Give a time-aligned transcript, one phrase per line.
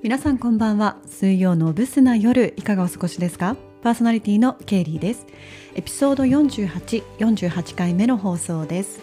[0.00, 0.96] 皆さんこんばんは。
[1.06, 3.56] 水曜のブスな夜いかがお過ごしですか？
[3.82, 5.26] パーソナリティのケイリーです。
[5.74, 9.00] エピソード48、48回目の放送です、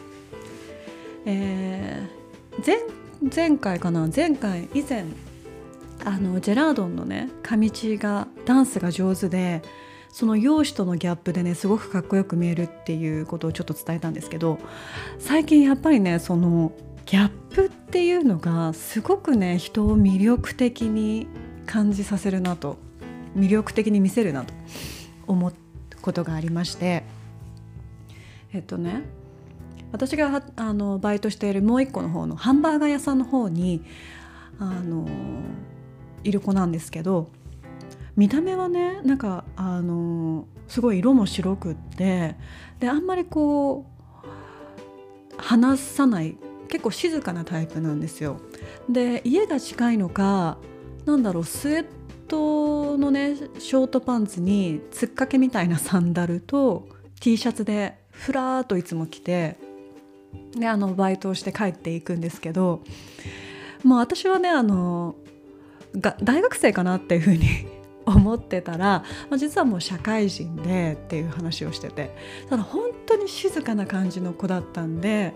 [1.26, 4.08] えー、前前回かな？
[4.08, 5.04] 前回以前
[6.06, 9.64] あのジェラードンのね上地がダンスが上手で
[10.14, 14.60] その容姿とのギャップでねすごくかっこよく見えるっていうことをちょっと伝えたんですけど
[15.20, 16.72] 最近やっぱりねその
[17.06, 21.28] ギャップってていうのがすごくね人を魅力的に
[21.66, 22.76] 感じさせるなと
[23.38, 24.54] 魅力的に見せるなと
[25.28, 25.54] 思う
[26.02, 27.04] ことがありまして。
[28.52, 29.04] えっとね
[29.94, 33.82] 私があのバイトしているもう一個の方のハンバーガー屋さんの方に
[34.60, 35.08] あの
[36.26, 37.30] いる子なんですけど
[38.18, 42.36] 見た目はねなんかあのすごい色も白くって
[42.82, 43.86] であんまりこ
[44.24, 44.26] う
[45.38, 46.38] 話さない
[46.68, 48.40] 結構静かなタイプなんですよ。
[48.90, 50.58] で家が近いのか
[51.06, 51.86] なんだろうスウェッ
[52.28, 56.88] トのねショートパンツにつっかけみたいなサンダルと
[57.20, 59.58] T シャツでふらーっといつも着て
[60.56, 62.82] であのバイトをして帰っていくんですけど
[63.84, 65.16] もう私はねあの
[65.96, 67.75] が大学生かなっていうふうに
[68.06, 72.16] 思ってたら、まあ、実はもう社会人でっていう話をしてて
[72.50, 75.34] ただ本当に静かな感じの子だったんで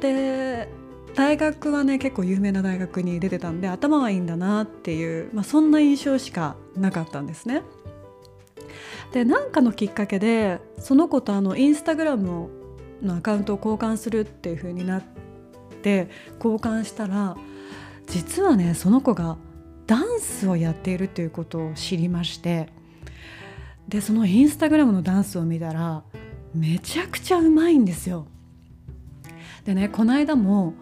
[0.00, 0.68] で
[1.14, 7.62] 大学はね結構有名な大学に出てたんで頭はいいんだなっていう、まあ、そんな印象しかなかったんですね。
[9.12, 12.50] で何かのきっかけでその子とあのインスタグラム
[13.02, 15.02] のアカウントを交換するっていう風になっ
[15.82, 17.36] て交換したら
[18.06, 19.38] 実はねその子が
[19.86, 22.68] ダンスをやっているということを知りまして
[23.88, 26.02] でそのインスタグラムのダンスを見たら
[26.54, 28.26] めちゃくちゃうまいんですよ。
[29.64, 30.74] でねこの間も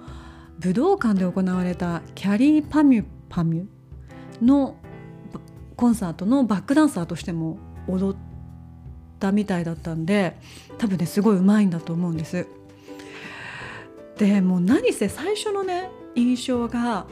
[0.58, 4.76] 武道館で行われたキャリーパミュパミュの
[5.76, 8.16] コンサートのバックダンサーとしても踊っ
[9.18, 10.36] たみたいだったんで
[10.78, 12.46] 多分ねすごいうまいんだと思うんです。
[14.18, 17.06] でもう何せ最初のね印象が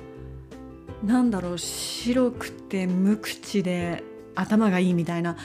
[1.04, 4.04] なんだろう白くて無口で
[4.34, 5.36] 頭がいいみたいな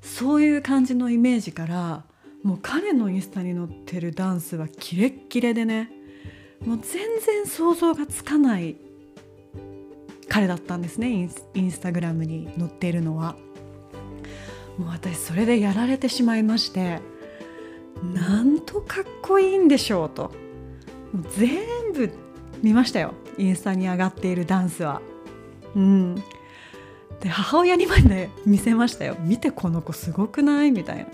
[0.00, 2.04] そういう感じのイメージから
[2.42, 5.90] もう彼のインスタに載ってるダンスはキレッキレでね
[6.64, 8.76] もう全然想像がつかない
[10.28, 11.10] 彼だったんですね
[11.54, 13.36] インスタグラムに載っているのは。
[14.78, 17.00] もう私それでやられてしまいまして
[18.02, 20.32] なんとかっこいいんでしょうと
[21.12, 22.10] もう全部
[22.62, 25.00] 見ましたよインスタに上がっているダンスは。
[25.74, 26.14] うん、
[27.20, 29.16] で母親にまで見せましたよ。
[29.20, 30.70] 見てこの子すごくない？
[30.70, 31.06] みたいな。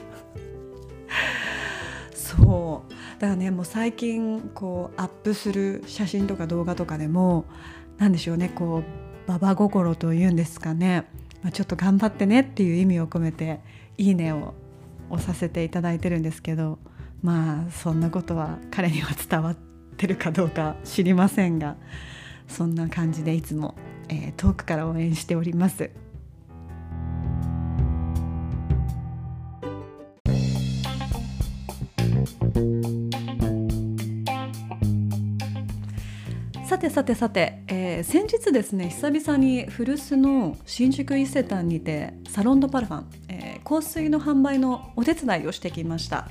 [2.14, 2.92] そう。
[3.20, 7.44] だからねもう最近こうアップする写真とか動画とかでも
[7.98, 8.82] 何でしょうねこ
[9.26, 11.06] うババ心というんですかね、
[11.42, 13.60] まあ、ちょっと頑張ってねっていう意味を込めて
[13.98, 14.54] 「いいね」を
[15.10, 16.78] 押させていただいてるんですけど
[17.22, 19.69] まあそんなことは彼には伝わって
[20.00, 21.77] てるかどうか知りませんが
[22.49, 23.75] そんな感じでいつも、
[24.09, 25.91] えー、遠くから応援しております。
[36.65, 46.28] さてさてさて、えー、先日ですね久々に古巣の新宿伊勢丹にてサロンドパルファン、えー、香水の販売のお手伝いをしてきました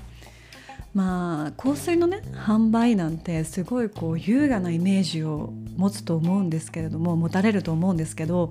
[0.93, 8.49] まあ香水のね販売なんてすごいこう優雅なイメージを持つと思うんですけれども持たれると思うんですけど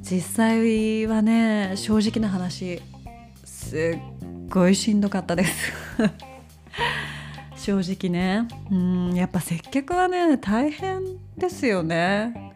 [0.00, 2.82] 実際はね正直な話
[3.44, 5.72] すっごいしんどかったです。
[7.56, 8.48] 正直ね。
[8.70, 11.00] うんやっぱ接客はね大変
[11.38, 12.52] ですよね、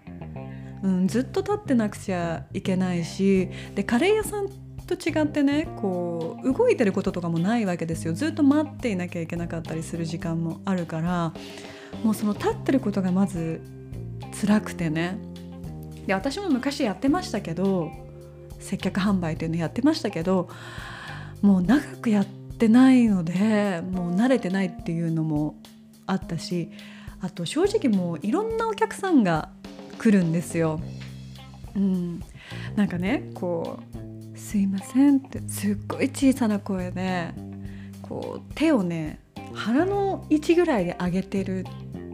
[0.82, 8.12] うん、ずっと立ってなくちゃいけないしでカレー屋さんと違ってねこう動いてることとかもないわけですよ。
[8.14, 11.32] ずっと待っていなきゃいけなかったりする時間もあるから
[12.04, 13.60] もうその立ってることがまず
[14.40, 15.18] 辛くてね。
[16.06, 17.90] で私も昔やってましたけど
[18.60, 20.48] 接客販売っていうのやってましたけど
[21.42, 25.56] もう長くやってないのでもう慣れてないっていうのも
[26.06, 26.70] あったし
[27.20, 29.50] あと正直もういろんなお客さんが
[29.98, 30.80] 来るんですよ。
[31.74, 32.22] うん、
[32.76, 33.98] なんかねこう
[34.36, 37.32] 「すいません」ってすっごい小さな声で
[38.02, 39.18] こう手をね
[39.52, 41.64] 腹の位置ぐらいで上げてる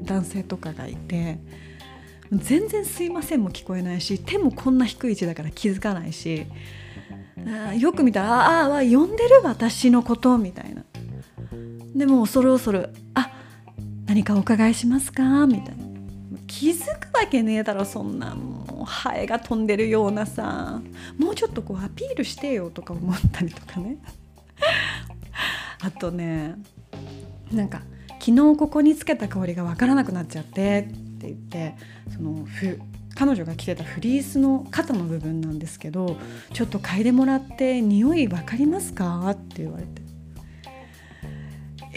[0.02, 1.38] 男性とかがいて
[2.30, 6.46] 全然「すいません」も聞こえないし手もこんな低い位置だから気づかないし
[7.78, 8.32] よく見たら
[8.70, 10.84] 「ああ呼んでる私のこと」みたいな。
[11.94, 13.30] でも恐る恐る「あ
[14.06, 15.81] 何かお伺いしますか?」みたいな
[16.54, 20.82] 気づくわけねえだろそんなもうハエが飛んでるようなさ。
[21.18, 23.96] もうちょっとこうアピールしてよとか思ったりとかね。
[25.80, 26.56] あとね
[27.50, 27.80] なんか
[28.20, 31.74] 昨日ここにつけた香りが分からなくなっちゃってって言って
[32.14, 32.78] そのふ
[33.14, 36.18] 彼女が着てたフリースの肩の部分なんですけど
[36.52, 39.28] ちょっと嗅いでもらって匂い分かりますか？
[39.30, 40.01] って言われて。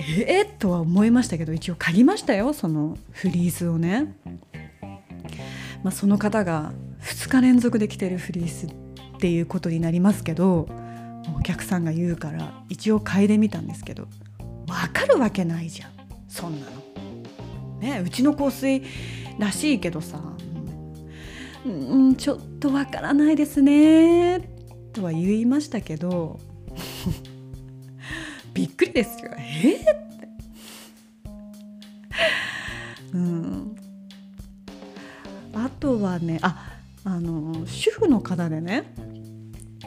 [0.07, 4.15] えー、とは思いましたけど一応嗅ぎましたよそのフリースをね、
[5.83, 8.69] まあ、その方が2日連続で着てるフリースっ
[9.19, 10.67] ていうことになりますけど
[11.37, 14.07] お客さんが言うから一応嗅いでみたんですけど
[14.67, 15.91] 分かるわけないじゃん
[16.27, 16.85] そんなの。
[17.79, 18.83] ねうちの香水
[19.39, 20.21] らしいけどさ
[21.65, 21.69] う
[22.11, 24.39] ん、ちょっとわからないですね
[24.93, 26.39] とは言いましたけど
[28.55, 29.31] びっくりですよ。
[29.37, 29.41] え？
[29.41, 30.29] ー、って。
[33.13, 33.75] うん。
[35.53, 38.83] あとはねああの主婦の方でね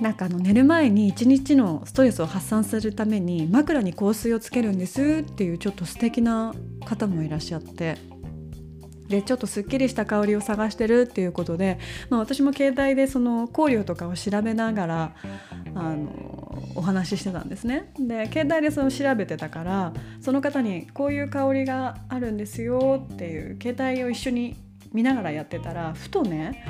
[0.01, 6.55] なんかあの寝る前に一日のストレスを発散するために枕に香水をつけるんですっていうちょっと素敵な
[6.85, 8.18] 方もいらっしゃって。
[9.09, 11.79] でちょっとすっきりした香りを探してるっていうことで、
[12.11, 15.15] まあ、私も携帯でその香料とかを調べながら
[15.75, 17.91] あのお話ししてたんですね。
[17.99, 24.57] で携帯でその調べてたからその方にこういう香りがあるんですよっていう携帯を一緒に
[24.93, 26.65] 見ながらやってたらふとね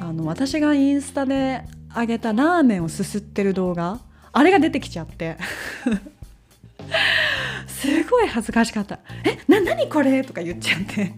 [0.00, 1.62] あの私がインスタで
[1.94, 4.00] 上げたラーメンをすすってる動画
[4.32, 5.36] あれが出てきちゃって
[7.66, 11.14] すごい恥ずかしかった「えな何これ?」とか言っちゃって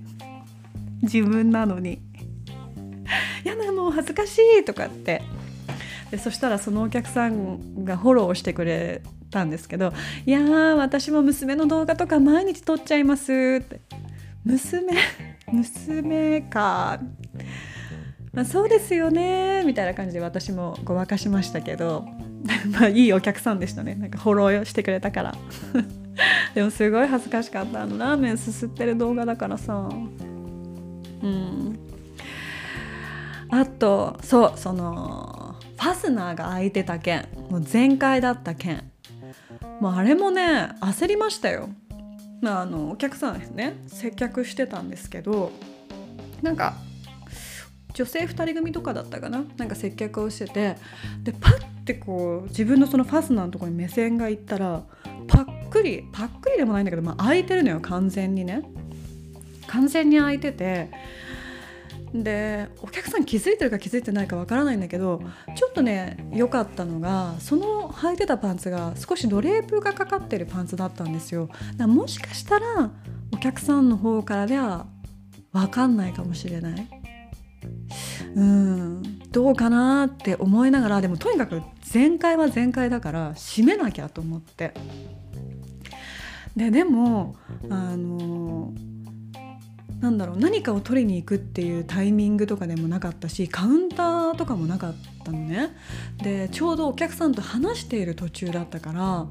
[1.13, 2.01] 自分なのに
[3.45, 5.23] 「やだもう恥ずかしい」とかって。
[6.11, 9.93] でそしたらそのお客さんがフォローしてくれたんですけど
[10.25, 13.81] 「いやー私も娘の動画とか毎日撮っちゃいます」って
[14.47, 14.93] 「娘？
[15.53, 17.01] 娘か」
[18.33, 22.07] まあ、そうですよねみたいな感じで私もごまかしましたけど。
[22.71, 23.95] まあいいお客さんでしたね。
[23.95, 25.35] なんかフォローしてくれたから。
[26.55, 27.83] でもすごい恥ずかしかった。
[27.83, 29.89] あのラーメンすすってる動画だからさ。
[33.49, 38.91] あとそうそのファスナーが開いてた件もう全開だった件。
[39.81, 41.69] もうあれもね焦りましたよ。
[42.41, 43.77] まああのお客さんですね。
[43.87, 45.53] 接客してたんですけど
[46.43, 46.75] なんか
[47.95, 49.45] 女性2人組とかだったかな？
[49.57, 50.77] なんか接客をしてて
[51.23, 54.83] でパッてこう自分のそのファスナーのとこに目線がいったら
[55.29, 58.63] パックリパックリでもないんだけど、まあ、開いてるのよ完全にね。
[59.67, 60.91] 完全に開いてて
[62.23, 65.21] でお客さん気づいてるか気づいてないかわからないんだけど
[65.57, 71.49] ちょっとね良かったのがその履いてたパンツが少しドレープがかかってるパンツだったんですよ。
[71.77, 72.91] だもしかしたら
[73.33, 74.87] お客さんの方からでは
[75.53, 76.89] 分かんないかもしれない。
[78.35, 84.73] うんどうかなって思いながらでもとにかく全開は全開だから閉めなきゃと思って。
[86.57, 87.37] ででも
[87.69, 88.73] あの
[90.01, 94.95] なんだろう何かを取りに行くっていうタイミングとかでもなかったしカウンターとかもなかっ
[95.25, 95.75] たのね。
[96.23, 99.27] でちょうどお客さんと話している途中だったから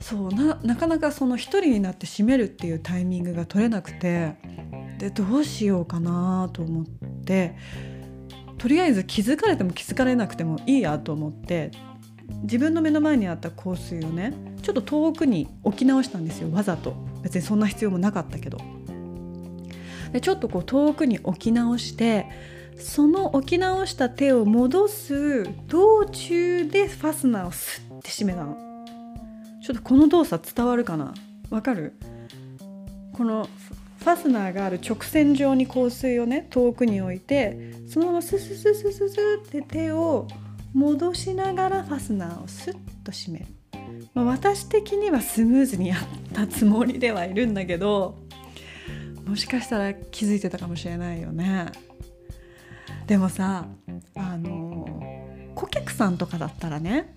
[0.00, 4.34] そうなかなかその一人になって閉めるっていうタイミングが取れなくて
[4.98, 6.84] でどうしようかなと思っ
[7.24, 7.56] て
[8.58, 11.70] とりあえず気づかれても気づかれなくてもいいやと思って
[12.42, 16.94] 自分の目の前にあった香水をねちょっと遠くに置き直したんですよわざと。
[17.22, 18.58] 別にそんな必要もなかったけど。
[20.12, 22.26] でちょっとこう遠くに置き直して
[22.78, 28.56] その置き直した手を戻す道中でファスナーをスッて締めたの。
[29.62, 31.12] ちょっとこの動作伝わるかな？
[31.50, 31.92] わかる？
[33.12, 33.48] この
[33.98, 40.26] ファスナーがある直線上に香水をね遠くに置いてそのままススススススって手を
[40.72, 42.74] 戻しながらファスナーをスッ
[43.04, 43.46] と締める、
[44.14, 45.98] まあ、私的にはスムーズにやっ
[46.32, 48.16] たつもりではいるんだけど
[49.26, 51.66] もしかしたら気づいてたかもしれないよね
[53.06, 53.66] でもさ
[54.14, 54.86] あの
[55.54, 57.12] 顧客さんとかだったらね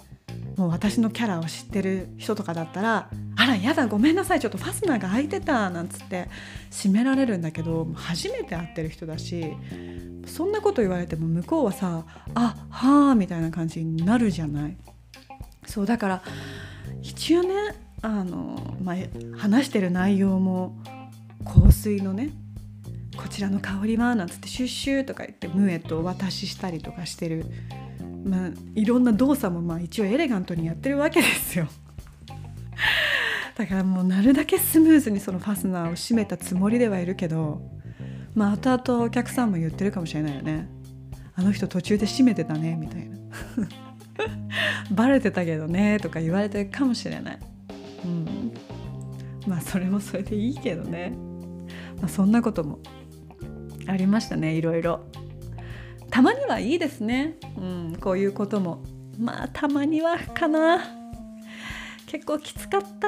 [0.58, 6.30] もう私のキャラを知ってる人とかだったら「あらやだごめんなさいちょっとファスナーが開いてた」なんつって
[6.72, 9.54] 閉められるんだけど初めて会ってる人だし
[10.26, 12.06] そんなこと言われても向こうはさ
[12.36, 14.78] 「あはあ」みたいな感じになるじゃない。
[15.66, 16.24] そうだから
[17.02, 17.54] 一応ね
[18.02, 18.96] あの、まあ、
[19.38, 20.78] 話してる内容も
[21.44, 22.32] 香水のね
[23.16, 27.46] こちらの香りはなんつってシュッシュとか言ってムエとお渡ししたりとかしてる、
[28.26, 31.68] まあ、いろんな動作もまあ一応エレガントにやってるわけですよ。
[33.56, 37.62] だからもうなるだけスムーズにそのファスナーを閉めたつもりではいるけど
[38.34, 40.68] まあ後々お客さんも言ってるかもしれないよね。
[41.36, 43.18] あの人途中で閉めてたねみたいな。
[44.92, 47.40] バレてたけどねとか言われてるかもしれない。
[48.06, 48.52] うん。
[49.48, 51.14] まあそれもそれでいいけどね、
[52.04, 52.80] まあ、そんなことも
[53.88, 55.06] ありましたねいろいろ。
[56.10, 58.84] たまにはいいですね、うん、こういうことも。
[59.18, 60.80] まあたまにはかな。
[62.06, 63.08] 結構きつかった。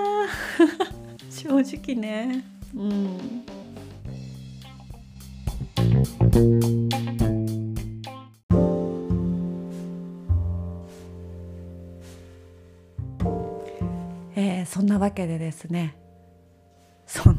[1.30, 2.46] 正直ね。
[2.74, 3.44] うん。
[14.38, 16.05] えー、そんなわけでですね。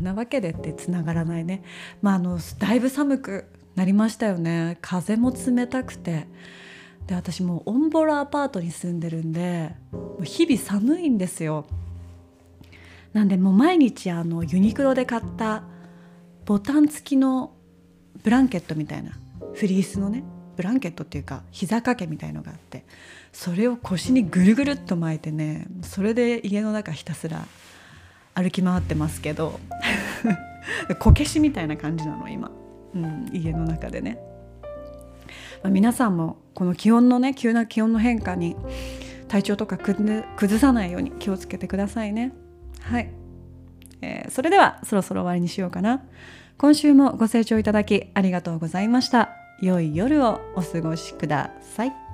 [0.06, 1.62] なわけでってつながらないね。
[2.00, 4.78] まああのだいぶ寒くなりましたよね。
[4.80, 6.26] 風も冷たくて。
[7.06, 9.76] で私もうオンボロアパートに住んでるんで
[10.24, 11.66] 日々寒いんですよ。
[13.12, 15.62] なんでもう毎日あのユニクロで買った
[16.44, 17.52] ボタン付きの
[18.22, 19.12] ブランケットみたいな
[19.54, 20.24] フリースのね
[20.56, 22.84] ブランケットっていうか膝掛けみたいのがあって
[23.32, 27.46] それを腰にぐるぐるっと巻いてねそれで家の中ひたすら
[28.34, 29.60] 歩き回ってますけど。
[30.98, 32.50] こけしみたいな感じなの今、
[32.94, 34.18] うん、家の中でね、
[35.62, 38.56] まあ、皆さんもこの気温のね急な気温の変化に
[39.28, 40.24] 体調とか崩
[40.58, 42.32] さないように気をつけてくださいね。
[42.80, 43.10] はい、
[44.00, 46.02] えー、それではそろそろ終わりにしようかな。
[46.58, 49.30] 今週もご清聴いただきありがとうございました。
[49.60, 52.05] 良い夜をお過ごしください。